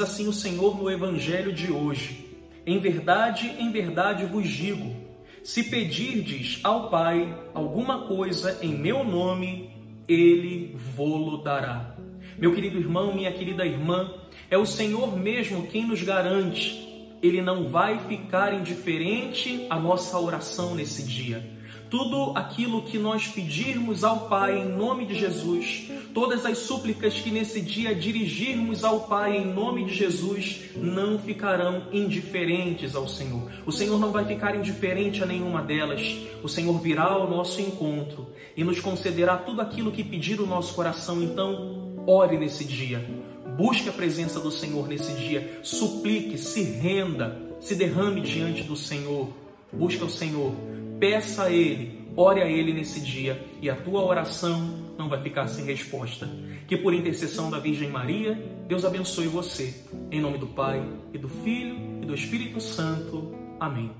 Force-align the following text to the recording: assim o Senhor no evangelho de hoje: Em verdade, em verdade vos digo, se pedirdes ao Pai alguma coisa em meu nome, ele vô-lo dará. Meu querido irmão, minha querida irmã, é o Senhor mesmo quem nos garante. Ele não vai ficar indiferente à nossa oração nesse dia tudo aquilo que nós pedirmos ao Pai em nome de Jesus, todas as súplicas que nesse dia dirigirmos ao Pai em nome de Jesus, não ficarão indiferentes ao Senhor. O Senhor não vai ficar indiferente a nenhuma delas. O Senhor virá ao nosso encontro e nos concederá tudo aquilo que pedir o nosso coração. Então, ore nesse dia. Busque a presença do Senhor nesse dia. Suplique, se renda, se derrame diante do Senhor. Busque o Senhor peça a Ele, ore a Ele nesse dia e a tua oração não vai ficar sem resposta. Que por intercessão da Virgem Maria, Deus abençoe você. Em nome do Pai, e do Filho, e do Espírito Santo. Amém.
assim 0.00 0.28
o 0.28 0.32
Senhor 0.32 0.76
no 0.76 0.90
evangelho 0.90 1.52
de 1.52 1.70
hoje: 1.70 2.38
Em 2.66 2.78
verdade, 2.78 3.54
em 3.58 3.70
verdade 3.70 4.24
vos 4.24 4.48
digo, 4.48 4.94
se 5.42 5.64
pedirdes 5.64 6.60
ao 6.62 6.88
Pai 6.88 7.36
alguma 7.52 8.06
coisa 8.06 8.58
em 8.62 8.74
meu 8.74 9.04
nome, 9.04 9.70
ele 10.08 10.76
vô-lo 10.94 11.42
dará. 11.42 11.96
Meu 12.38 12.54
querido 12.54 12.78
irmão, 12.78 13.14
minha 13.14 13.32
querida 13.32 13.64
irmã, 13.64 14.12
é 14.50 14.58
o 14.58 14.66
Senhor 14.66 15.16
mesmo 15.16 15.66
quem 15.66 15.86
nos 15.86 16.02
garante. 16.02 16.93
Ele 17.24 17.40
não 17.40 17.68
vai 17.70 17.98
ficar 18.06 18.52
indiferente 18.52 19.66
à 19.70 19.80
nossa 19.80 20.18
oração 20.18 20.74
nesse 20.74 21.02
dia 21.02 21.42
tudo 21.94 22.32
aquilo 22.34 22.82
que 22.82 22.98
nós 22.98 23.28
pedirmos 23.28 24.02
ao 24.02 24.28
Pai 24.28 24.58
em 24.58 24.64
nome 24.64 25.06
de 25.06 25.14
Jesus, 25.14 25.92
todas 26.12 26.44
as 26.44 26.58
súplicas 26.58 27.14
que 27.20 27.30
nesse 27.30 27.60
dia 27.60 27.94
dirigirmos 27.94 28.82
ao 28.82 29.02
Pai 29.02 29.36
em 29.36 29.46
nome 29.46 29.84
de 29.84 29.94
Jesus, 29.94 30.70
não 30.74 31.20
ficarão 31.20 31.86
indiferentes 31.92 32.96
ao 32.96 33.06
Senhor. 33.06 33.48
O 33.64 33.70
Senhor 33.70 33.96
não 34.00 34.10
vai 34.10 34.24
ficar 34.24 34.56
indiferente 34.56 35.22
a 35.22 35.26
nenhuma 35.26 35.62
delas. 35.62 36.02
O 36.42 36.48
Senhor 36.48 36.76
virá 36.80 37.04
ao 37.04 37.30
nosso 37.30 37.60
encontro 37.60 38.26
e 38.56 38.64
nos 38.64 38.80
concederá 38.80 39.36
tudo 39.36 39.60
aquilo 39.60 39.92
que 39.92 40.02
pedir 40.02 40.40
o 40.40 40.46
nosso 40.46 40.74
coração. 40.74 41.22
Então, 41.22 42.02
ore 42.08 42.36
nesse 42.36 42.64
dia. 42.64 43.33
Busque 43.56 43.88
a 43.88 43.92
presença 43.92 44.40
do 44.40 44.50
Senhor 44.50 44.88
nesse 44.88 45.12
dia. 45.14 45.60
Suplique, 45.62 46.38
se 46.38 46.62
renda, 46.62 47.40
se 47.60 47.74
derrame 47.74 48.20
diante 48.20 48.62
do 48.62 48.76
Senhor. 48.76 49.28
Busque 49.72 50.02
o 50.02 50.10
Senhor 50.10 50.52
peça 50.98 51.44
a 51.44 51.50
Ele, 51.50 52.08
ore 52.16 52.40
a 52.40 52.46
Ele 52.46 52.72
nesse 52.72 53.00
dia 53.00 53.38
e 53.60 53.68
a 53.68 53.76
tua 53.76 54.02
oração 54.02 54.94
não 54.96 55.08
vai 55.08 55.20
ficar 55.20 55.48
sem 55.48 55.64
resposta. 55.64 56.28
Que 56.66 56.76
por 56.76 56.94
intercessão 56.94 57.50
da 57.50 57.58
Virgem 57.58 57.90
Maria, 57.90 58.42
Deus 58.66 58.84
abençoe 58.84 59.26
você. 59.26 59.74
Em 60.10 60.20
nome 60.20 60.38
do 60.38 60.46
Pai, 60.46 60.82
e 61.12 61.18
do 61.18 61.28
Filho, 61.28 61.76
e 62.02 62.06
do 62.06 62.14
Espírito 62.14 62.60
Santo. 62.60 63.34
Amém. 63.60 63.90